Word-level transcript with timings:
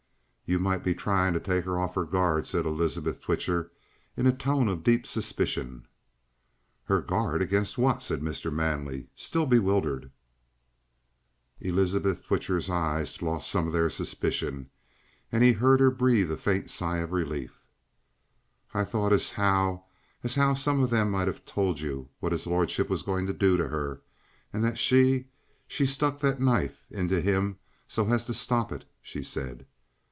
"You 0.43 0.59
might 0.59 0.83
be 0.83 0.93
trying 0.93 1.31
to 1.31 1.39
take 1.39 1.63
her 1.63 1.79
off 1.79 1.95
her 1.95 2.03
guard," 2.03 2.45
said 2.45 2.65
Elizabeth 2.65 3.21
Twitcher 3.21 3.71
in 4.17 4.27
a 4.27 4.33
tone 4.35 4.67
of 4.67 4.83
deep 4.83 5.07
suspicion. 5.07 5.87
"Her 6.83 6.99
guard 7.01 7.41
against 7.41 7.77
what?" 7.77 8.03
said 8.03 8.19
Mr. 8.19 8.51
Manley, 8.51 9.07
still 9.15 9.45
bewildered. 9.45 10.11
Elizabeth's 11.61 12.23
Twitcher's 12.23 12.69
eyes 12.69 13.21
lost 13.21 13.49
some 13.49 13.65
of 13.67 13.71
their 13.71 13.89
suspicion, 13.89 14.69
and 15.31 15.41
he 15.41 15.53
heard 15.53 15.79
her 15.79 15.89
breathe 15.89 16.29
a 16.29 16.35
faint 16.35 16.69
sigh 16.69 16.97
of 16.97 17.13
relief. 17.13 17.61
"I 18.73 18.83
thought 18.83 19.13
as 19.13 19.35
'ow 19.39 19.85
as 20.21 20.35
how 20.35 20.53
some 20.53 20.83
of 20.83 20.89
them 20.89 21.11
might 21.11 21.27
have 21.29 21.45
told 21.45 21.79
you 21.79 22.09
what 22.19 22.33
his 22.33 22.45
lordship 22.45 22.89
was 22.89 23.03
going 23.03 23.25
to 23.27 23.31
do 23.33 23.55
to 23.55 23.69
her, 23.69 24.01
and 24.51 24.65
that 24.65 24.77
she 24.77 25.27
she 25.65 25.85
stuck 25.85 26.19
that 26.19 26.41
knife 26.41 26.83
into 26.91 27.21
him 27.21 27.57
so 27.87 28.05
as 28.09 28.25
to 28.25 28.33
stop 28.33 28.73
it," 28.73 28.83
she 29.01 29.23
said. 29.23 29.65